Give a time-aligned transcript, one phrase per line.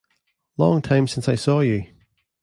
[0.57, 1.83] Long time since I saw you.